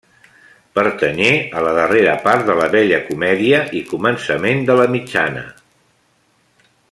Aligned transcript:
Pertanyé 0.77 1.27
a 1.59 1.61
la 1.65 1.73
darrera 1.79 2.15
part 2.23 2.47
de 2.47 2.55
la 2.61 2.65
vella 2.77 3.01
comèdia 3.11 3.61
i 3.81 3.85
començament 3.93 4.65
de 4.71 4.81
la 4.83 4.91
mitjana. 4.95 5.45